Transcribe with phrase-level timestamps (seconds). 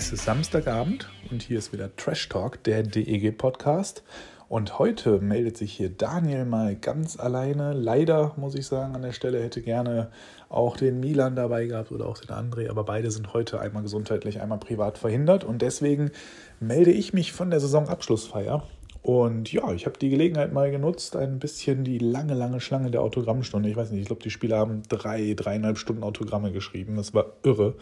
[0.00, 4.02] Es ist Samstagabend und hier ist wieder Trash Talk, der DEG Podcast.
[4.48, 7.74] Und heute meldet sich hier Daniel mal ganz alleine.
[7.74, 10.10] Leider muss ich sagen, an der Stelle hätte gerne
[10.48, 14.40] auch den Milan dabei gehabt oder auch den André, aber beide sind heute einmal gesundheitlich,
[14.40, 15.44] einmal privat verhindert.
[15.44, 16.12] Und deswegen
[16.60, 18.62] melde ich mich von der Saisonabschlussfeier.
[19.02, 23.00] Und ja, ich habe die Gelegenheit mal genutzt, ein bisschen die lange, lange Schlange der
[23.00, 23.68] Autogrammstunde.
[23.68, 26.96] Ich weiß nicht, ich glaube, die Spieler haben drei, dreieinhalb Stunden Autogramme geschrieben.
[26.96, 27.74] Das war irre.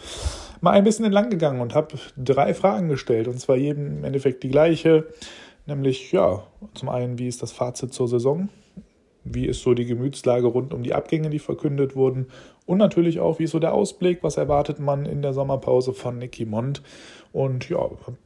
[0.60, 3.26] Mal ein bisschen entlang gegangen und habe drei Fragen gestellt.
[3.26, 5.06] Und zwar jedem im Endeffekt die gleiche.
[5.66, 6.44] Nämlich, ja,
[6.74, 8.48] zum einen, wie ist das Fazit zur Saison?
[9.32, 12.26] Wie ist so die Gemütslage rund um die Abgänge, die verkündet wurden?
[12.66, 14.18] Und natürlich auch, wie ist so der Ausblick?
[14.22, 16.82] Was erwartet man in der Sommerpause von Nicky Mond?
[17.32, 17.78] Und ja,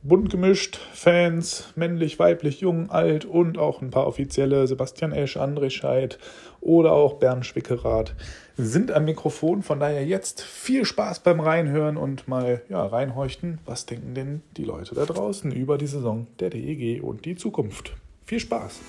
[0.02, 5.70] bunt gemischt, Fans, männlich, weiblich, jung, alt und auch ein paar offizielle, Sebastian Esch, André
[5.70, 6.18] Scheid
[6.60, 8.14] oder auch Bernd Schwickerath
[8.56, 9.62] sind am Mikrofon.
[9.62, 14.64] Von daher jetzt viel Spaß beim Reinhören und mal ja, reinhorchten, was denken denn die
[14.64, 17.94] Leute da draußen über die Saison der DEG und die Zukunft.
[18.24, 18.80] Viel Spaß!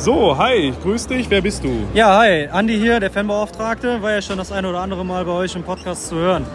[0.00, 1.86] So, hi, grüß dich, wer bist du?
[1.92, 4.00] Ja, hi, Andi hier, der Fanbeauftragte.
[4.00, 6.46] War ja schon das ein oder andere Mal bei euch im Podcast zu hören.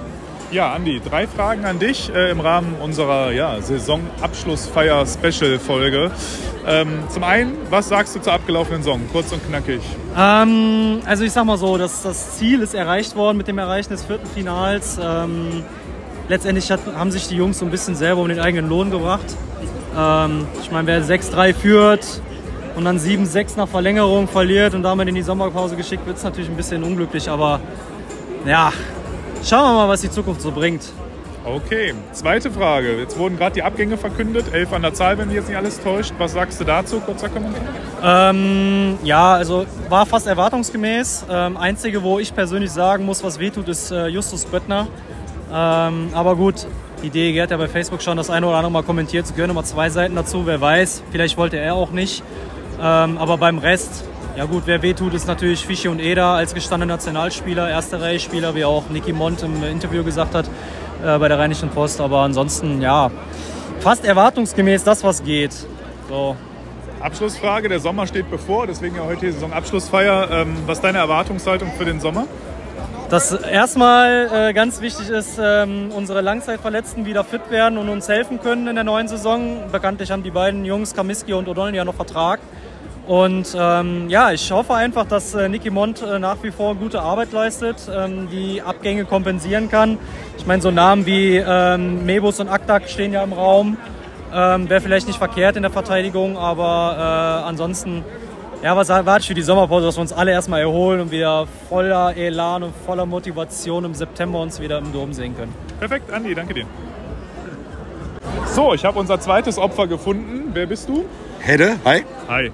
[0.49, 6.09] Ja, Andi, drei Fragen an dich äh, im Rahmen unserer ja, Saisonabschlussfeier-Special-Folge.
[6.65, 8.99] Ähm, zum einen, was sagst du zur abgelaufenen Saison?
[9.11, 9.81] Kurz und knackig.
[10.17, 13.91] Ähm, also ich sag mal so, das, das Ziel ist erreicht worden mit dem Erreichen
[13.91, 14.97] des vierten Finals.
[14.99, 15.63] Ähm,
[16.29, 19.37] letztendlich hat, haben sich die Jungs so ein bisschen selber um den eigenen Lohn gebracht.
[19.95, 22.21] Ähm, ich meine, wer 6-3 führt
[22.75, 26.49] und dann 7-6 nach Verlängerung verliert und damit in die Sommerpause geschickt wird, ist natürlich
[26.49, 27.29] ein bisschen unglücklich.
[27.29, 27.59] Aber
[28.45, 28.71] ja,
[29.43, 30.83] schauen wir mal, was die Zukunft so bringt.
[31.45, 32.97] Okay, zweite Frage.
[32.97, 35.79] Jetzt wurden gerade die Abgänge verkündet, elf an der Zahl, wenn mich jetzt nicht alles
[35.79, 36.11] täuscht.
[36.17, 36.99] Was sagst du dazu?
[36.99, 37.61] Kurzer Kommentar.
[38.03, 41.25] Ähm, ja, also war fast erwartungsgemäß.
[41.29, 44.87] Ähm, einzige, wo ich persönlich sagen muss, was wehtut, ist äh, Justus Böttner.
[45.53, 46.65] Ähm, aber gut,
[47.03, 49.25] die DEG hat ja bei Facebook schon das eine oder andere Mal kommentiert.
[49.25, 51.03] Es gehören immer zwei Seiten dazu, wer weiß.
[51.11, 52.23] Vielleicht wollte er auch nicht.
[52.81, 54.03] Ähm, aber beim Rest,
[54.35, 58.65] ja gut, wer wehtut, ist natürlich Fischi und Eder als gestandene Nationalspieler, erste Reihe-Spieler, wie
[58.65, 60.45] auch Nicky Mont im Interview gesagt hat
[61.03, 62.01] äh, bei der Rheinischen Post.
[62.01, 63.11] Aber ansonsten, ja,
[63.79, 65.53] fast erwartungsgemäß das, was geht.
[66.09, 66.35] So.
[66.99, 70.29] Abschlussfrage, der Sommer steht bevor, deswegen ja heute die Saisonabschlussfeier.
[70.31, 72.25] Ähm, was ist deine Erwartungshaltung für den Sommer?
[73.09, 78.41] Dass erstmal äh, ganz wichtig ist, ähm, unsere Langzeitverletzten wieder fit werden und uns helfen
[78.41, 79.69] können in der neuen Saison.
[79.71, 82.39] Bekanntlich haben die beiden Jungs, Kamiski und O'Donnell, ja noch Vertrag.
[83.07, 87.01] Und ähm, ja, ich hoffe einfach, dass äh, Nicky Mont äh, nach wie vor gute
[87.01, 89.99] Arbeit leistet, ähm, die Abgänge kompensieren kann.
[90.37, 93.77] Ich meine, so Namen wie ähm, Mebus und Aktak stehen ja im Raum.
[94.33, 98.03] Ähm, Wäre vielleicht nicht verkehrt in der Verteidigung, aber äh, ansonsten,
[98.63, 101.47] ja, was erwarte ich für die Sommerpause, dass wir uns alle erstmal erholen und wieder
[101.69, 105.53] voller Elan und voller Motivation im September uns wieder im Dom sehen können.
[105.79, 106.65] Perfekt, Andi, danke dir.
[108.47, 110.51] So, ich habe unser zweites Opfer gefunden.
[110.53, 111.05] Wer bist du?
[111.39, 112.03] Hedde, hi.
[112.27, 112.51] Hi.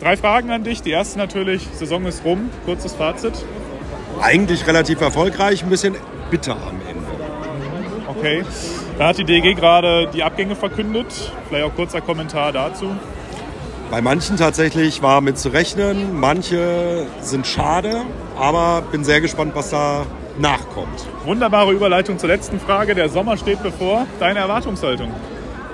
[0.00, 0.82] Drei Fragen an dich.
[0.82, 2.50] Die erste natürlich, Saison ist rum.
[2.64, 3.32] Kurzes Fazit.
[4.20, 5.96] Eigentlich relativ erfolgreich, ein bisschen
[6.30, 7.06] bitter am Ende.
[8.08, 8.44] Okay.
[8.98, 11.32] Da hat die DG gerade die Abgänge verkündet.
[11.48, 12.96] Vielleicht auch kurzer Kommentar dazu.
[13.90, 18.02] Bei manchen tatsächlich war mit zu rechnen, manche sind schade,
[18.38, 20.04] aber bin sehr gespannt, was da
[20.38, 21.06] nachkommt.
[21.24, 22.94] Wunderbare Überleitung zur letzten Frage.
[22.94, 24.06] Der Sommer steht bevor.
[24.20, 25.10] Deine Erwartungshaltung?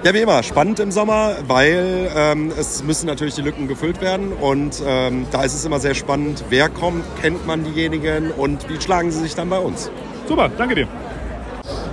[0.04, 4.34] Ja, wie immer, spannend im Sommer, weil ähm, es müssen natürlich die Lücken gefüllt werden
[4.34, 8.78] und ähm, da ist es immer sehr spannend, wer kommt, kennt man diejenigen und wie
[8.78, 9.90] schlagen sie sich dann bei uns.
[10.28, 10.88] Super, danke dir.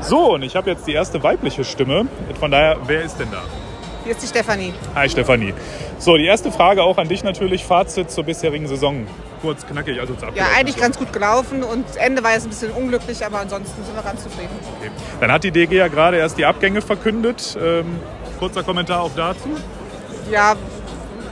[0.02, 2.06] So, und ich habe jetzt die erste weibliche Stimme.
[2.38, 3.44] Von daher, wer ist denn da?
[4.04, 4.74] Hier ist die Stefanie.
[4.94, 5.54] Hi Stefanie.
[5.98, 7.64] So, die erste Frage auch an dich natürlich.
[7.64, 9.08] Fazit zur bisherigen Saison.
[9.42, 12.72] Kurz, knackig, also Ja, eigentlich ganz gut gelaufen und das Ende war jetzt ein bisschen
[12.72, 14.52] unglücklich, aber ansonsten sind wir ganz zufrieden.
[14.78, 14.92] Okay.
[15.20, 17.58] Dann hat die DG ja gerade erst die Abgänge verkündet.
[17.60, 18.00] Ähm,
[18.38, 19.50] kurzer Kommentar auch dazu.
[20.30, 20.56] Ja,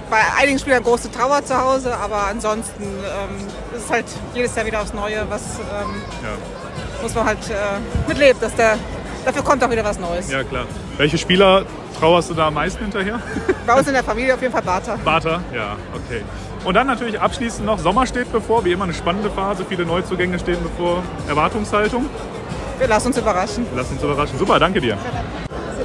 [0.09, 4.65] bei einigen Spielern große Trauer zu Hause, aber ansonsten ähm, ist es halt jedes Jahr
[4.65, 6.01] wieder aufs Neue, was ähm,
[7.01, 8.77] muss man halt äh, mitleben, dass der,
[9.25, 10.29] dafür kommt auch wieder was Neues.
[10.31, 10.65] Ja, klar.
[10.97, 11.65] Welche Spieler
[11.99, 13.19] trauerst du da am meisten hinterher?
[13.67, 14.97] Bei uns in der Familie auf jeden Fall Bartha.
[15.03, 15.41] Bartha?
[15.53, 16.23] Ja, okay.
[16.63, 20.39] Und dann natürlich abschließend noch, Sommer steht bevor, wie immer eine spannende Phase, viele Neuzugänge
[20.39, 21.03] stehen bevor.
[21.27, 22.05] Erwartungshaltung?
[22.77, 23.65] Wir lassen uns überraschen.
[23.75, 24.37] Lass uns überraschen.
[24.39, 24.97] Super, danke dir.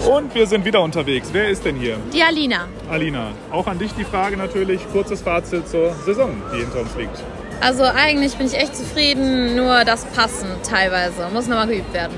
[0.09, 1.29] Und wir sind wieder unterwegs.
[1.33, 1.97] Wer ist denn hier?
[2.13, 2.67] Die Alina.
[2.91, 7.23] Alina, auch an dich die Frage natürlich, kurzes Fazit zur Saison, die hinter uns liegt.
[7.61, 12.15] Also eigentlich bin ich echt zufrieden, nur das Passen teilweise muss nochmal geübt werden.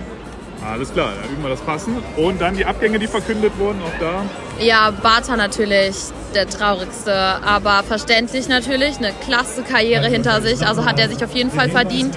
[0.65, 1.97] Alles klar, dann üben wir das Passen.
[2.17, 4.25] Und dann die Abgänge, die verkündet wurden, auch da.
[4.59, 5.97] Ja, Bartha natürlich
[6.35, 8.99] der traurigste, aber verständlich natürlich.
[8.99, 12.17] Eine klasse Karriere hinter sich, also hat er sich auf jeden Fall verdient.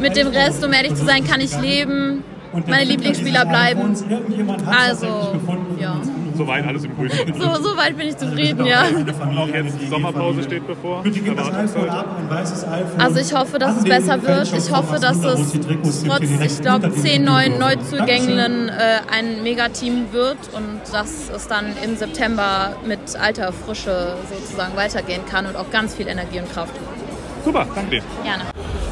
[0.00, 2.24] Mit dem Rest, um ehrlich zu sein, kann ich leben.
[2.66, 3.94] Meine Lieblingsspieler bleiben.
[4.66, 5.06] Also,
[5.78, 6.00] ja.
[6.36, 7.12] Soweit alles im Grünen.
[7.38, 8.82] So, so weit bin ich zufrieden, ja.
[8.82, 11.02] Auch jetzt die Sommerpause steht bevor.
[12.98, 14.52] Also ich hoffe, dass es besser wird.
[14.52, 15.52] Ich hoffe, dass es
[16.06, 21.96] trotz, ich glaube, zehn neuen Neuzugängen äh, ein Megateam wird und dass es dann im
[21.96, 26.74] September mit alter Frische sozusagen weitergehen kann und auch ganz viel Energie und Kraft.
[27.46, 28.02] Super, danke dir.
[28.24, 28.42] Gerne.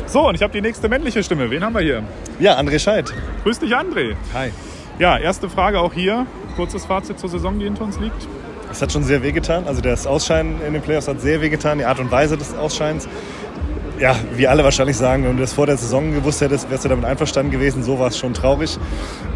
[0.06, 1.50] So, und ich habe die nächste männliche Stimme.
[1.50, 2.04] Wen haben wir hier?
[2.38, 3.12] Ja, André Scheid.
[3.42, 4.14] Grüß dich, André.
[4.32, 4.52] Hi.
[5.00, 6.24] Ja, erste Frage auch hier.
[6.54, 8.28] Kurzes Fazit zur Saison, die hinter uns liegt.
[8.70, 9.66] Es hat schon sehr wehgetan.
[9.66, 11.78] Also das Ausscheiden in den Playoffs hat sehr wehgetan.
[11.78, 13.08] Die Art und Weise des Ausscheidens.
[14.00, 16.88] Ja, wie alle wahrscheinlich sagen, wenn du das vor der Saison gewusst hättest, wärst du
[16.88, 17.84] damit einverstanden gewesen.
[17.84, 18.76] So war es schon traurig,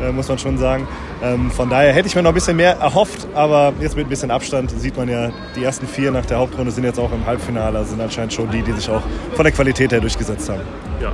[0.02, 0.88] äh, muss man schon sagen.
[1.22, 4.08] Ähm, von daher hätte ich mir noch ein bisschen mehr erhofft, aber jetzt mit ein
[4.08, 7.24] bisschen Abstand sieht man ja, die ersten vier nach der Hauptrunde sind jetzt auch im
[7.24, 9.02] Halbfinale, also sind anscheinend schon die, die sich auch
[9.34, 10.62] von der Qualität her durchgesetzt haben.
[11.00, 11.12] Ja.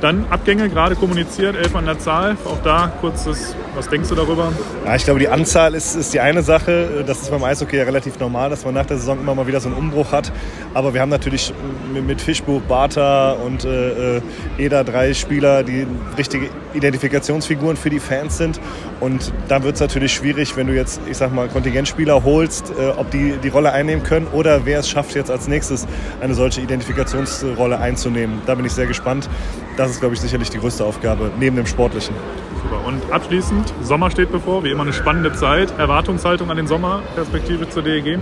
[0.00, 2.36] Dann Abgänge, gerade kommuniziert, elf an der Zahl.
[2.44, 4.52] Auch da kurzes, was denkst du darüber?
[4.84, 7.04] Ja, ich glaube, die Anzahl ist, ist die eine Sache.
[7.06, 9.60] Das ist beim Eishockey ja relativ normal, dass man nach der Saison immer mal wieder
[9.60, 10.32] so einen Umbruch hat.
[10.74, 11.52] Aber wir haben natürlich
[11.94, 14.20] mit Fischbuch, Bartha und äh,
[14.58, 15.86] Eder drei Spieler, die
[16.18, 18.60] richtige Identifikationsfiguren für die Fans sind.
[19.00, 22.88] Und da wird es natürlich schwierig, wenn du jetzt, ich sag mal, Kontingentspieler holst, äh,
[22.90, 25.86] ob die die Rolle einnehmen können oder wer es schafft, jetzt als nächstes
[26.20, 28.42] eine solche Identifikationsrolle einzunehmen.
[28.46, 29.28] Da bin ich sehr gespannt.
[29.76, 32.14] Das ist, glaube ich, sicherlich die größte Aufgabe neben dem Sportlichen.
[32.62, 32.86] Super.
[32.86, 35.72] Und abschließend, Sommer steht bevor, wie immer eine spannende Zeit.
[35.78, 38.18] Erwartungshaltung an den Sommer, Perspektive zur DEG.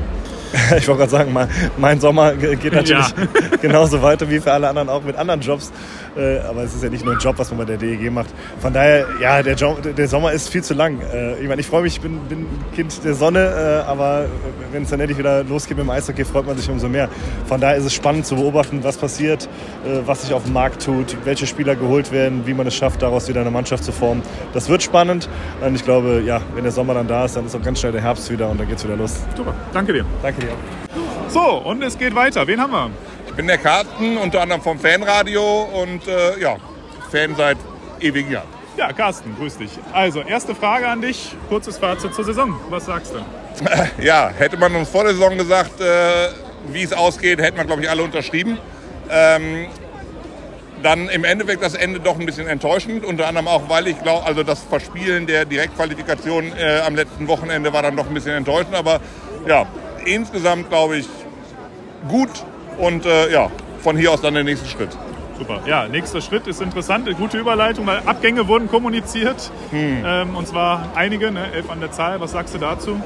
[0.77, 3.27] Ich wollte gerade sagen, mein, mein Sommer geht natürlich Ja.
[3.63, 5.73] genauso weiter wie für alle anderen auch mit anderen Jobs.
[6.17, 8.31] Äh, aber es ist ja nicht nur ein Job, was man bei der DEG macht.
[8.61, 11.01] Von daher, ja, der, jo der Sommer ist viel zu lang.
[11.13, 14.27] Äh, ich meine, ich freue mich, ich bin, bin Kind der Sonne, äh, aber
[14.73, 17.09] wenn es dann endlich wieder losgeht mit dem Eishockey, freut man sich umso mehr.
[17.47, 19.49] Von daher ist es spannend zu beobachten, was passiert,
[19.85, 23.03] äh, was sich auf dem Markt tut, welche Spieler geholt werden, wie man es schafft,
[23.03, 24.23] daraus wieder eine Mannschaft zu formen.
[24.53, 25.29] Das wird spannend
[25.65, 27.93] und ich glaube, ja, wenn der Sommer dann da ist, dann ist auch ganz schnell
[27.93, 29.17] der Herbst wieder und dann geht es wieder los.
[29.37, 30.05] Super, danke dir.
[30.23, 31.31] Danke dir auch.
[31.31, 32.47] So, und es geht weiter.
[32.47, 32.91] Wen haben wir?
[33.27, 36.57] Ich bin der Carsten, unter anderem vom Fanradio und äh, ja,
[37.11, 37.57] Fan seit
[38.01, 38.49] ewigen Jahren.
[38.77, 39.71] Ja, Carsten, grüß dich.
[39.93, 41.35] Also, erste Frage an dich.
[41.49, 42.59] Kurzes Fazit zur Saison.
[42.71, 43.19] Was sagst du?
[44.03, 46.29] Ja, hätte man uns vor der Saison gesagt, äh,
[46.73, 48.59] wie es ausgeht, hätten wir, glaube ich, alle unterschrieben.
[49.11, 49.67] Ähm,
[50.83, 54.27] dann im Endeffekt das Ende doch ein bisschen enttäuschend, unter anderem auch, weil ich glaube,
[54.27, 58.75] also das Verspielen der Direktqualifikation äh, am letzten Wochenende war dann doch ein bisschen enttäuschend,
[58.75, 59.01] aber
[59.47, 59.67] ja,
[60.07, 61.09] insgesamt glaube ich
[62.09, 62.31] gut
[62.79, 64.91] und äh, ja, von hier aus dann der nächste Schritt.
[65.39, 65.63] Super.
[65.67, 67.07] Ja, nächster Schritt ist interessant.
[67.09, 69.51] Eine gute Überleitung, weil Abgänge wurden kommuniziert.
[70.05, 71.51] Ähm, und zwar einige, ne?
[71.53, 72.21] elf an der Zahl.
[72.21, 73.01] Was sagst du dazu?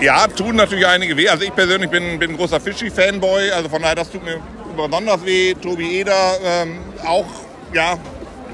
[0.00, 1.28] Ja, tun natürlich einige weh.
[1.28, 4.40] Also ich persönlich bin, bin ein großer Fischi-Fanboy, also von daher, das tut mir
[4.76, 5.54] besonders weh.
[5.54, 7.26] Tobi Eder ähm, auch,
[7.72, 7.96] ja,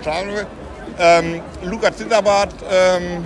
[0.04, 0.46] schade.
[0.98, 3.24] Ähm, Luca Zitterbart ähm,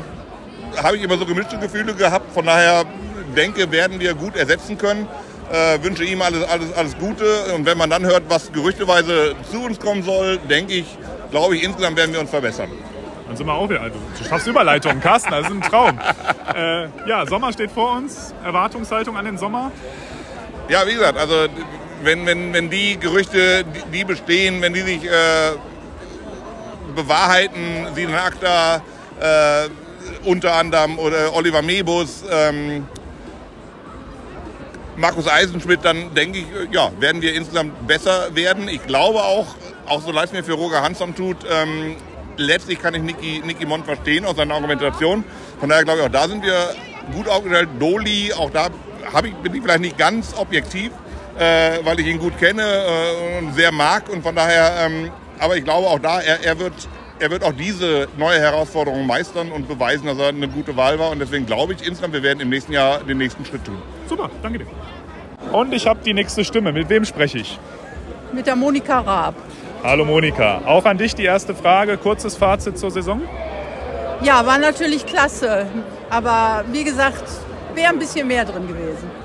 [0.83, 2.85] habe ich immer so gemischte Gefühle gehabt, von daher
[3.33, 5.09] denke, werden wir gut ersetzen können.
[5.51, 9.63] Äh, wünsche ihm alles, alles, alles Gute und wenn man dann hört, was gerüchteweise zu
[9.63, 10.87] uns kommen soll, denke ich,
[11.31, 12.71] glaube ich, insgesamt werden wir uns verbessern.
[13.27, 13.81] Dann sind wir auch wieder.
[13.81, 15.99] Also, du schaffst Überleitungen, Carsten, das ist ein Traum.
[16.55, 18.35] äh, ja, Sommer steht vor uns.
[18.45, 19.73] Erwartungshaltung an den Sommer.
[20.69, 21.49] Ja, wie gesagt, also
[22.03, 25.53] wenn, wenn, wenn die Gerüchte, die, die bestehen, wenn die sich äh,
[26.95, 28.77] bewahrheiten, Sinan Akta,
[29.21, 29.69] äh,
[30.25, 32.87] unter anderem oder Oliver Mebus, ähm,
[34.97, 38.69] Markus Eisenschmidt, dann denke ich, äh, ja, werden wir insgesamt besser werden.
[38.69, 39.47] Ich glaube auch,
[39.87, 41.97] auch so leid es mir für Roger Hansson tut, ähm,
[42.37, 45.25] letztlich kann ich Niki, Niki Mond verstehen aus seiner Argumentation.
[45.61, 46.75] Von daher glaube ich, auch da sind wir
[47.15, 47.69] gut aufgestellt.
[47.79, 48.69] Doli, auch da
[49.25, 50.93] ich, bin ich vielleicht nicht ganz objektiv,
[51.39, 54.09] äh, weil ich ihn gut kenne äh, und sehr mag.
[54.09, 56.75] Und von daher, ähm, aber ich glaube auch da, er, er, wird,
[57.23, 61.11] er wird auch diese neue Herausforderung meistern und beweisen, dass er eine gute Wahl war.
[61.11, 63.81] Und deswegen glaube ich insgesamt, wir werden im nächsten Jahr den nächsten Schritt tun.
[64.09, 64.67] Super, danke dir.
[65.53, 66.73] Und ich habe die nächste Stimme.
[66.73, 67.59] Mit wem spreche ich?
[68.33, 69.35] Mit der Monika Raab.
[69.85, 70.63] Hallo Monika.
[70.67, 71.97] Auch an dich die erste Frage.
[71.97, 73.23] Kurzes Fazit zur Saison?
[74.23, 75.67] Ja, war natürlich klasse.
[76.11, 77.25] Aber wie gesagt,
[77.75, 79.22] wäre ein bisschen mehr drin gewesen.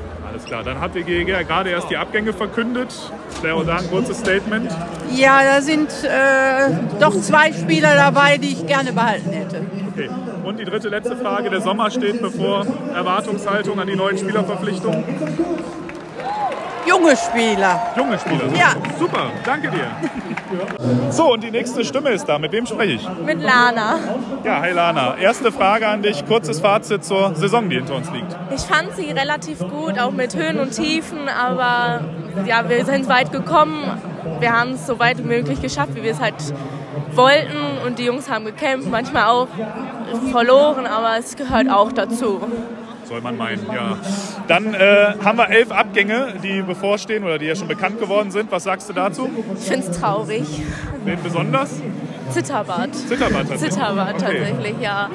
[0.48, 0.63] Klar.
[0.63, 2.94] Dann hat die GEG ja gerade erst die Abgänge verkündet.
[3.42, 4.72] Claire da ein kurzes Statement.
[5.13, 9.62] Ja, da sind äh, doch zwei Spieler dabei, die ich gerne behalten hätte.
[9.92, 10.10] Okay.
[10.44, 11.50] Und die dritte, letzte Frage.
[11.50, 12.66] Der Sommer steht bevor.
[12.94, 15.04] Erwartungshaltung an die neuen Spielerverpflichtungen?
[16.88, 17.94] Junge Spieler.
[17.98, 18.46] Junge Spieler.
[18.56, 18.70] Ja.
[18.98, 19.88] Super, danke dir.
[21.10, 22.39] So, und die nächste Stimme ist da.
[22.39, 23.10] Mit wem spreche ich?
[23.25, 24.00] Mit Lana.
[24.44, 25.17] Ja, hi Lana.
[25.17, 26.25] Erste Frage an dich.
[26.25, 28.36] Kurzes Fazit zur Saison, die hinter uns liegt.
[28.56, 32.01] Ich fand sie relativ gut, auch mit Höhen und Tiefen, aber
[32.46, 33.84] ja, wir sind weit gekommen.
[34.39, 36.36] Wir haben es so weit wie möglich geschafft, wie wir es halt
[37.12, 37.58] wollten.
[37.86, 39.48] Und die Jungs haben gekämpft, manchmal auch
[40.32, 42.41] verloren, aber es gehört auch dazu.
[43.08, 43.98] Soll man meinen, ja.
[44.48, 48.52] Dann äh, haben wir elf Abgänge, die bevorstehen oder die ja schon bekannt geworden sind.
[48.52, 49.30] Was sagst du dazu?
[49.60, 50.44] Ich finde es traurig.
[51.06, 51.82] Wen besonders?
[52.32, 52.94] Zitterbad.
[52.94, 53.72] Zitterbad tatsächlich?
[53.72, 54.40] Zitterbad Okay.
[54.40, 55.10] tatsächlich, ja.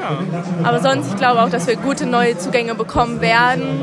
[0.63, 3.83] Aber sonst, ich glaube auch, dass wir gute neue Zugänge bekommen werden.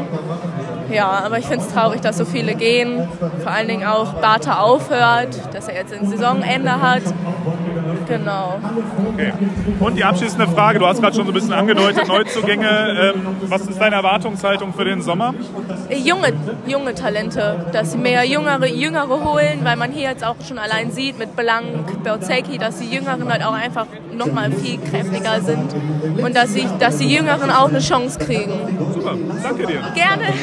[0.91, 3.07] Ja, aber ich finde es traurig, dass so viele gehen.
[3.43, 7.03] Vor allen Dingen auch Bartha aufhört, dass er jetzt ein Saisonende hat.
[8.09, 8.59] Genau.
[9.13, 9.31] Okay.
[9.79, 13.13] Und die abschließende Frage, du hast gerade schon so ein bisschen angedeutet, Neuzugänge.
[13.15, 15.35] Ähm, was ist deine Erwartungshaltung für den Sommer?
[15.89, 16.33] Junge,
[16.65, 20.91] junge Talente, dass sie mehr Jüngere, Jüngere holen, weil man hier jetzt auch schon allein
[20.91, 25.73] sieht mit Blank, Berzeki, dass die Jüngeren halt auch einfach nochmal viel kräftiger sind
[26.21, 28.53] und dass, sie, dass die Jüngeren auch eine Chance kriegen.
[28.93, 29.81] Super, danke dir.
[29.93, 30.33] Gerne.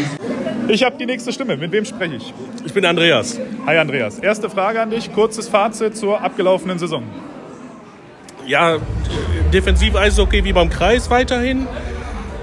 [0.69, 1.57] Ich habe die nächste Stimme.
[1.57, 2.35] Mit wem spreche ich?
[2.65, 3.39] Ich bin Andreas.
[3.67, 4.19] Hi Andreas.
[4.19, 5.13] Erste Frage an dich.
[5.13, 7.05] Kurzes Fazit zur abgelaufenen Saison.
[8.47, 8.79] Ja,
[9.53, 11.67] defensiv Eishockey wie beim Kreis weiterhin.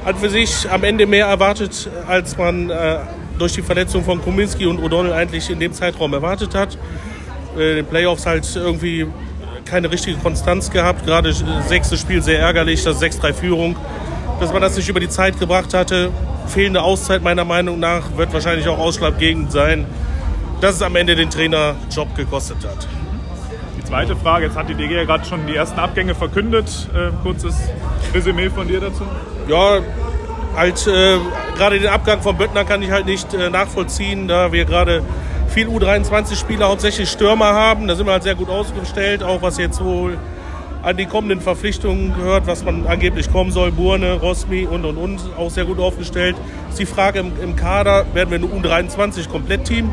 [0.04, 2.98] Hat für sich am Ende mehr erwartet, als man äh,
[3.40, 6.78] durch die Verletzung von Kuminski und O'Donnell eigentlich in dem Zeitraum erwartet hat.
[7.58, 9.08] Äh, in den Playoffs halt irgendwie
[9.64, 11.06] keine richtige Konstanz gehabt.
[11.06, 11.34] Gerade äh,
[11.68, 13.78] sechstes Spiel sehr ärgerlich, das 6-3-Führung.
[14.42, 16.12] Dass man das nicht über die Zeit gebracht hatte.
[16.48, 19.86] Fehlende Auszeit meiner Meinung nach wird wahrscheinlich auch ausschlaggebend sein,
[20.60, 22.88] dass es am Ende den Trainerjob gekostet hat.
[23.84, 26.90] Die zweite Frage, jetzt hat die DG ja gerade schon die ersten Abgänge verkündet.
[26.96, 27.56] Äh, kurzes
[28.14, 29.04] Resümee von dir dazu.
[29.48, 29.80] Ja,
[30.56, 31.18] halt äh,
[31.58, 35.04] gerade den Abgang von Böttner kann ich halt nicht äh, nachvollziehen, da wir gerade
[35.50, 37.88] viel U23-Spieler, hauptsächlich Stürmer haben.
[37.88, 40.18] Da sind wir halt sehr gut ausgestellt, auch was jetzt wohl
[40.82, 43.72] an die kommenden Verpflichtungen gehört, was man angeblich kommen soll.
[43.72, 46.36] Burne, Rosmi und und und, auch sehr gut aufgestellt.
[46.70, 49.90] Ist die Frage im, im Kader, werden wir ein U23-Komplettteam?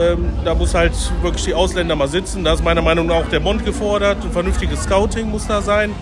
[0.00, 2.44] Ähm, da muss halt wirklich die Ausländer mal sitzen.
[2.44, 4.24] Da ist meiner Meinung nach auch der Mond gefordert.
[4.24, 5.92] Ein vernünftiges Scouting muss da sein.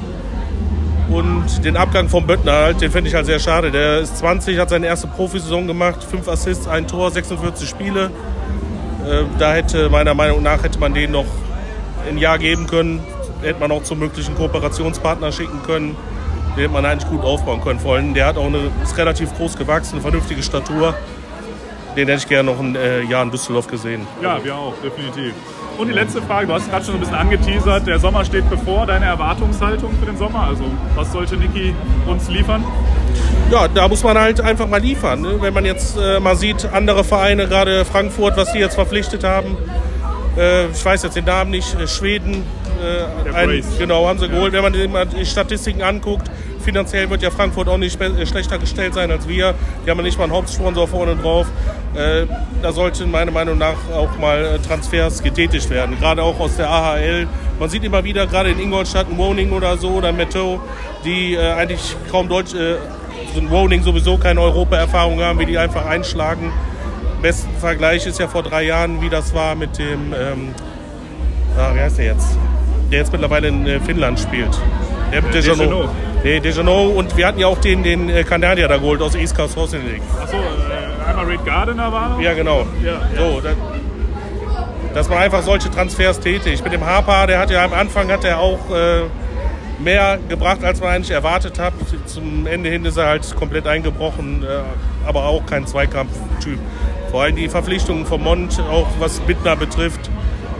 [1.10, 3.72] Und den Abgang von Böttner, halt, den finde ich halt sehr schade.
[3.72, 8.10] Der ist 20, hat seine erste Profisaison gemacht, fünf Assists, ein Tor, 46 Spiele.
[9.08, 11.26] Äh, da hätte meiner Meinung nach hätte man den noch
[12.08, 13.00] ein Jahr geben können,
[13.42, 15.96] hätte man auch zum möglichen Kooperationspartner schicken können.
[16.54, 17.80] Den hätte man eigentlich gut aufbauen können.
[17.80, 20.94] Vor allem, der hat auch eine, ist relativ groß gewachsen, eine vernünftige Statur.
[21.96, 24.06] Den hätte ich gerne noch ein äh, Jahr in Düsseldorf gesehen.
[24.22, 25.34] Ja, wir auch, definitiv.
[25.76, 28.86] Und die letzte Frage, du hast gerade schon ein bisschen angeteasert, der Sommer steht bevor.
[28.86, 30.40] Deine Erwartungshaltung für den Sommer?
[30.40, 31.74] Also, was sollte Niki
[32.06, 32.64] uns liefern?
[33.50, 35.22] Ja, da muss man halt einfach mal liefern.
[35.22, 35.38] Ne?
[35.40, 39.56] Wenn man jetzt äh, mal sieht, andere Vereine, gerade Frankfurt, was die jetzt verpflichtet haben,
[40.36, 42.44] äh, ich weiß jetzt den Namen nicht, äh, Schweden,
[42.80, 44.52] äh, ein, genau, haben sie geholt.
[44.52, 49.10] Wenn man die Statistiken anguckt, finanziell wird ja Frankfurt auch nicht äh, schlechter gestellt sein
[49.10, 49.54] als wir.
[49.84, 51.46] Die haben ja nicht mal einen Hauptsponsor vorne drauf.
[51.94, 52.26] Äh,
[52.62, 56.70] da sollten meiner Meinung nach auch mal äh, Transfers getätigt werden, gerade auch aus der
[56.70, 57.26] AHL.
[57.58, 60.60] Man sieht immer wieder, gerade in Ingolstadt, ein Woning oder so, oder Metto,
[61.04, 62.76] die äh, eigentlich kaum Deutsch, äh,
[63.34, 66.52] so ein Woning sowieso keine Europa-Erfahrung haben, wie die einfach einschlagen.
[67.22, 70.54] Besten Vergleich ist ja vor drei Jahren, wie das war mit dem, ähm,
[71.58, 72.38] ah, wie heißt der jetzt?
[72.90, 74.56] Der jetzt mittlerweile in äh, Finnland spielt.
[75.12, 75.34] Der mit
[75.84, 76.24] Äh, Dejanot.
[76.24, 76.96] Nee, Dejanot.
[76.96, 79.86] Und wir hatten ja auch den, den äh, Kanadier da geholt aus East Coast Housing
[79.86, 80.02] League.
[80.20, 82.20] Achso, äh, einmal Red Gardiner war noch?
[82.20, 82.66] Ja, genau.
[82.84, 83.00] Ja.
[83.16, 83.50] So, da,
[84.94, 86.62] dass man einfach solche Transfers tätigt.
[86.64, 89.02] Mit dem Harper, der hat ja am Anfang hat er auch äh,
[89.78, 91.72] mehr gebracht, als man eigentlich erwartet hat.
[92.06, 96.58] Zum Ende hin ist er halt komplett eingebrochen, äh, aber auch kein Zweikampftyp.
[97.10, 100.10] Vor allem die Verpflichtungen von Mond, auch was Bittner betrifft,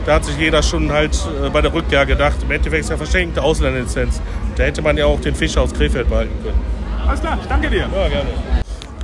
[0.05, 2.37] da hat sich jeder schon halt äh, bei der Rückkehr gedacht.
[2.41, 4.21] Im Endeffekt ist ja verschenkte Ausländerlizenz.
[4.55, 6.59] Da hätte man ja auch den Fischer aus Krefeld behalten können.
[7.07, 7.87] Alles klar, ich danke dir.
[7.93, 8.29] Ja, gerne.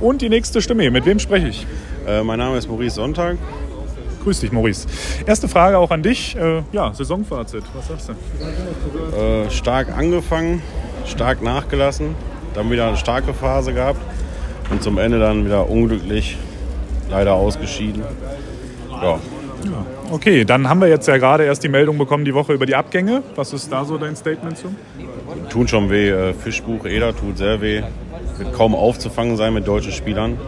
[0.00, 1.66] Und die nächste Stimme hier, mit wem spreche ich?
[2.06, 3.36] Äh, mein Name ist Maurice Sonntag.
[4.22, 4.86] Grüß dich, Maurice.
[5.26, 6.36] Erste Frage auch an dich.
[6.36, 9.16] Äh, ja, Saisonfazit, was sagst du?
[9.16, 10.62] Äh, stark angefangen,
[11.06, 12.14] stark nachgelassen,
[12.54, 14.00] dann wieder eine starke Phase gehabt
[14.70, 16.36] und zum Ende dann wieder unglücklich
[17.10, 18.02] leider ausgeschieden.
[19.02, 19.18] Ja.
[19.64, 22.66] Ja, okay, dann haben wir jetzt ja gerade erst die Meldung bekommen die Woche über
[22.66, 23.22] die Abgänge.
[23.34, 24.74] Was ist da so dein Statement zu?
[25.50, 26.10] Tun schon weh.
[26.10, 27.82] Äh, Fischbuch, Eder tut sehr weh.
[28.36, 30.38] Wird kaum aufzufangen sein mit deutschen Spielern.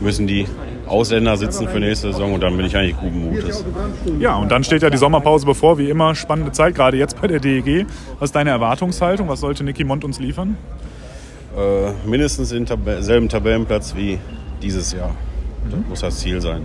[0.00, 0.46] Müssen die
[0.86, 3.64] Ausländer sitzen für nächste Saison und dann bin ich eigentlich guten Mutes.
[4.18, 6.14] Ja, und dann steht ja die Sommerpause bevor, wie immer.
[6.14, 7.86] Spannende Zeit, gerade jetzt bei der DEG.
[8.18, 9.28] Was ist deine Erwartungshaltung?
[9.28, 10.56] Was sollte Niki Mond uns liefern?
[11.56, 14.18] Äh, mindestens den Tab selben Tabellenplatz wie
[14.62, 15.14] dieses Jahr.
[15.70, 16.62] Das muss das Ziel sein.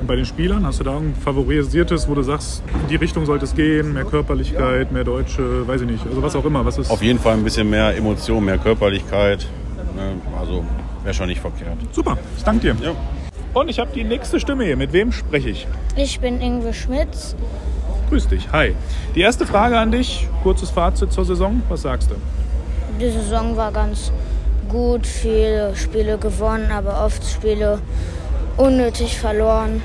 [0.00, 3.26] Und bei den Spielern, hast du da ein favorisiertes, wo du sagst, in die Richtung
[3.26, 6.64] sollte es gehen, mehr Körperlichkeit, mehr Deutsche, weiß ich nicht, also was auch immer.
[6.64, 9.46] Was ist Auf jeden Fall ein bisschen mehr Emotion, mehr Körperlichkeit.
[9.94, 10.14] Ne?
[10.38, 10.64] Also
[11.04, 11.76] wäre schon nicht verkehrt.
[11.92, 12.76] Super, ich danke dir.
[12.82, 12.92] Ja.
[13.52, 14.76] Und ich habe die nächste Stimme hier.
[14.76, 15.66] Mit wem spreche ich?
[15.96, 17.36] Ich bin Ingwe Schmitz.
[18.08, 18.74] Grüß dich, hi.
[19.14, 22.14] Die erste Frage an dich, kurzes Fazit zur Saison, was sagst du?
[22.98, 24.12] Die Saison war ganz
[24.68, 27.80] gut, viele Spiele gewonnen, aber oft Spiele
[28.60, 29.82] unnötig verloren.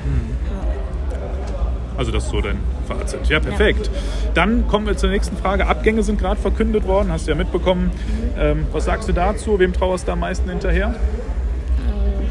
[1.96, 3.26] Also das ist so dein Fazit.
[3.28, 3.90] Ja, perfekt.
[4.34, 5.66] Dann kommen wir zur nächsten Frage.
[5.66, 7.90] Abgänge sind gerade verkündet worden, hast du ja mitbekommen.
[8.38, 9.58] Ähm, was sagst du dazu?
[9.58, 10.94] Wem trauerst du am meisten hinterher?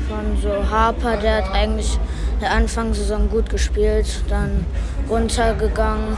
[0.08, 1.98] Von so Harper, der hat eigentlich
[2.42, 4.66] der Anfangssaison gut gespielt, dann
[5.10, 6.16] runtergegangen.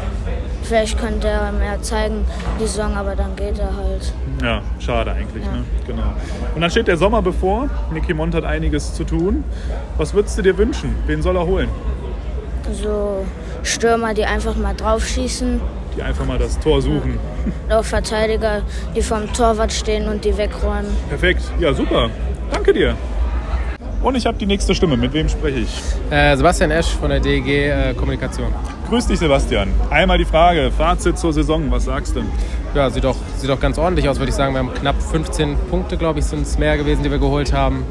[0.67, 2.25] Vielleicht könnte er mehr zeigen
[2.59, 4.13] die Saison, aber dann geht er halt.
[4.43, 5.45] Ja, schade eigentlich.
[5.45, 5.51] Ja.
[5.51, 5.63] Ne?
[5.85, 6.13] Genau.
[6.55, 7.69] Und dann steht der Sommer bevor.
[7.93, 9.45] Niki Mont hat einiges zu tun.
[9.97, 10.93] Was würdest du dir wünschen?
[11.05, 11.69] Wen soll er holen?
[12.73, 13.25] So
[13.63, 15.61] Stürmer, die einfach mal draufschießen.
[15.95, 17.17] Die einfach mal das Tor suchen.
[17.69, 18.61] Auch Verteidiger,
[18.93, 20.91] die vom Torwart stehen und die wegräumen.
[21.07, 21.43] Perfekt.
[21.59, 22.09] Ja, super.
[22.51, 22.97] Danke dir.
[24.01, 24.95] Und ich habe die nächste Stimme.
[24.95, 25.69] Mit wem spreche ich?
[26.11, 28.47] Äh, Sebastian Esch von der DEG äh, Kommunikation.
[28.89, 29.69] Grüß dich, Sebastian.
[29.89, 32.21] Einmal die Frage, Fazit zur Saison, was sagst du?
[32.75, 34.53] Ja, sieht doch, sieht doch ganz ordentlich aus, würde ich sagen.
[34.53, 37.83] Wir haben knapp 15 Punkte, glaube ich, sind es mehr gewesen, die wir geholt haben.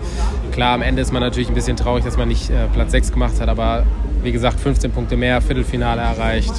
[0.53, 3.13] Klar, am Ende ist man natürlich ein bisschen traurig, dass man nicht äh, Platz 6
[3.13, 3.85] gemacht hat, aber
[4.23, 6.55] wie gesagt, 15 Punkte mehr, Viertelfinale erreicht.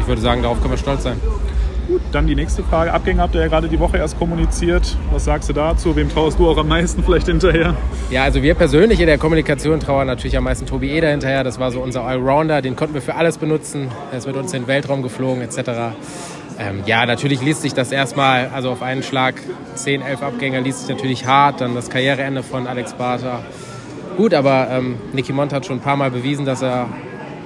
[0.00, 1.20] Ich würde sagen, darauf können wir stolz sein.
[1.88, 2.92] Gut, dann die nächste Frage.
[2.92, 4.96] Abgänge habt ihr ja gerade die Woche erst kommuniziert.
[5.12, 5.94] Was sagst du dazu?
[5.94, 7.76] Wem traust du auch am meisten vielleicht hinterher?
[8.10, 11.44] Ja, also wir persönlich in der Kommunikation trauern natürlich am meisten Tobi Eder hinterher.
[11.44, 13.88] Das war so unser Allrounder, den konnten wir für alles benutzen.
[14.10, 15.58] Er ist mit uns in den Weltraum geflogen etc.
[16.58, 19.36] Ähm, ja, natürlich liest sich das erstmal, also auf einen Schlag
[19.76, 21.60] 10, 11 Abgänge liest sich natürlich hart.
[21.60, 23.44] Dann das Karriereende von Alex Barter.
[24.16, 26.88] Gut, aber ähm, Nicky Mont hat schon ein paar Mal bewiesen, dass er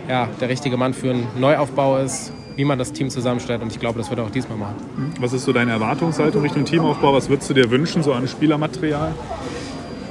[0.09, 3.63] ja, der richtige Mann für einen Neuaufbau ist, wie man das Team zusammenstellt.
[3.63, 4.77] Und ich glaube, das wird er auch diesmal machen.
[5.19, 7.15] Was ist so deine Erwartungshaltung Richtung Teamaufbau?
[7.15, 9.13] Was würdest du dir wünschen, so an Spielermaterial?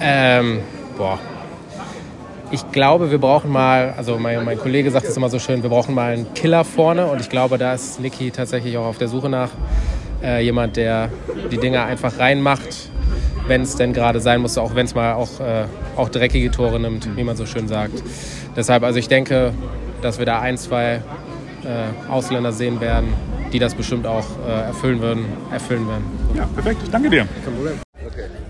[0.02, 0.62] Ähm,
[0.98, 1.20] boah.
[2.50, 5.70] Ich glaube, wir brauchen mal, also mein, mein Kollege sagt es immer so schön, wir
[5.70, 9.10] brauchen mal einen Killer vorne und ich glaube, da ist Niki tatsächlich auch auf der
[9.10, 9.52] Suche nach
[10.24, 11.10] äh, jemand, der
[11.52, 12.90] die Dinge einfach reinmacht,
[13.46, 16.80] wenn es denn gerade sein muss, auch wenn es mal auch, äh, auch dreckige Tore
[16.80, 18.02] nimmt, wie man so schön sagt.
[18.56, 19.54] Deshalb, also ich denke,
[20.02, 21.04] dass wir da ein, zwei
[21.66, 23.14] äh, Ausländer sehen werden,
[23.52, 26.04] die das bestimmt auch äh, erfüllen würden, erfüllen werden.
[26.36, 26.82] Ja, perfekt.
[26.92, 27.28] Danke dir.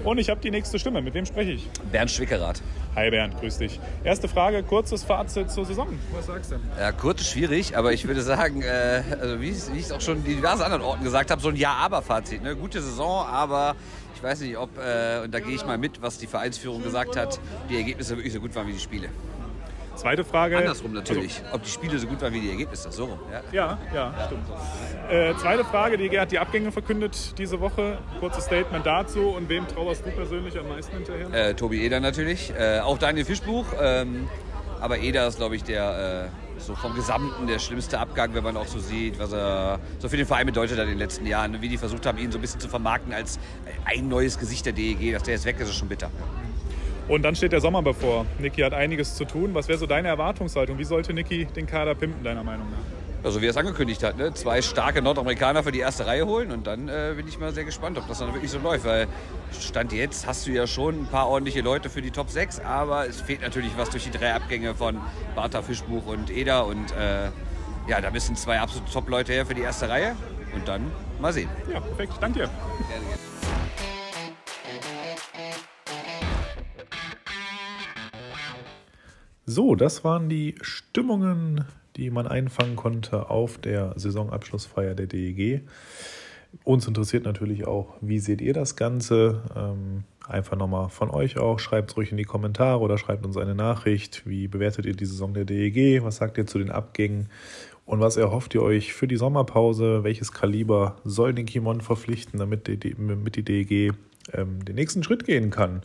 [0.04, 1.02] Und ich habe die nächste Stimme.
[1.02, 1.68] Mit wem spreche ich?
[1.92, 2.62] Bernd Schwickerath.
[2.96, 3.80] Hi Bernd, grüß dich.
[4.04, 5.88] Erste Frage, kurzes Fazit zur Saison.
[6.14, 6.56] Was sagst du?
[6.80, 9.92] Ja, kurz ist schwierig, aber ich würde sagen, äh, also wie, ich- wie ich es
[9.92, 12.42] auch schon in diversen anderen Orten gesagt habe, so ein Ja-Aber-Fazit.
[12.44, 12.56] Ne?
[12.56, 13.76] Gute Saison, aber
[14.16, 17.16] ich weiß nicht, ob, äh, und da gehe ich mal mit, was die Vereinsführung gesagt
[17.18, 19.10] hat, die Ergebnisse wirklich so gut waren wie die Spiele.
[20.00, 20.58] Zweite Frage.
[20.58, 23.20] Andersrum natürlich, ob die Spiele so gut waren wie die Ergebnisse, so rum.
[23.30, 24.48] Ja, Ja, ja, stimmt.
[25.10, 27.98] Äh, zweite Frage, die hat die Abgänge verkündet diese Woche.
[28.22, 29.30] Kurzes Statement dazu.
[29.30, 31.50] Und wem trauerst du persönlich am meisten hinterher?
[31.50, 33.66] Äh, Tobi Eder natürlich, äh, auch Daniel Fischbuch.
[33.82, 34.30] Ähm,
[34.80, 38.56] aber Eder ist, glaube ich, der äh, so vom Gesamten der schlimmste Abgang, wenn man
[38.56, 41.62] auch so sieht, was er so für den Verein bedeutet hat in den letzten Jahren.
[41.62, 43.38] Wie die versucht haben, ihn so ein bisschen zu vermarkten als
[43.84, 45.12] ein neues Gesicht der DEG.
[45.12, 46.10] Dass der jetzt weg ist, ist schon bitter.
[47.10, 48.28] Und dann steht der Sommer bevor.
[48.38, 49.56] Niki hat einiges zu tun.
[49.56, 50.78] Was wäre so deine Erwartungshaltung?
[50.78, 53.26] Wie sollte Niki den Kader pimpen, deiner Meinung nach?
[53.26, 54.34] Also wie er es angekündigt hat, ne?
[54.34, 57.66] zwei starke Nordamerikaner für die erste Reihe holen und dann äh, bin ich mal sehr
[57.66, 59.08] gespannt, ob das dann wirklich so läuft, weil
[59.60, 63.08] Stand jetzt hast du ja schon ein paar ordentliche Leute für die Top 6, aber
[63.08, 65.02] es fehlt natürlich was durch die drei Abgänge von
[65.36, 67.30] Bartha, Fischbuch und Eder und äh,
[67.90, 70.16] ja, da müssen zwei absolute Top-Leute her für die erste Reihe
[70.56, 71.50] und dann mal sehen.
[71.70, 72.50] Ja, perfekt, danke dir.
[79.50, 85.64] So, das waren die Stimmungen, die man einfangen konnte auf der Saisonabschlussfeier der DEG.
[86.64, 89.42] Uns interessiert natürlich auch, wie seht ihr das Ganze?
[89.56, 91.58] Ähm, einfach nochmal von euch auch.
[91.58, 94.22] Schreibt es ruhig in die Kommentare oder schreibt uns eine Nachricht.
[94.28, 96.04] Wie bewertet ihr die Saison der DEG?
[96.04, 97.30] Was sagt ihr zu den Abgängen?
[97.88, 100.04] Und was erhofft ihr euch für die Sommerpause?
[100.04, 103.94] Welches Kaliber soll den Kimon verpflichten, damit die, die DEG
[104.32, 105.82] ähm, den nächsten Schritt gehen kann?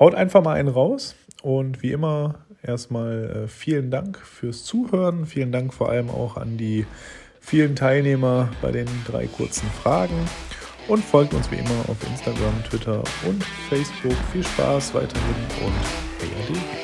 [0.00, 1.16] Haut einfach mal einen raus.
[1.42, 5.26] Und wie immer erstmal äh, vielen Dank fürs Zuhören.
[5.26, 6.86] Vielen Dank vor allem auch an die
[7.40, 10.16] vielen Teilnehmer bei den drei kurzen Fragen.
[10.88, 14.16] Und folgt uns wie immer auf Instagram, Twitter und Facebook.
[14.32, 16.83] Viel Spaß weiterhin und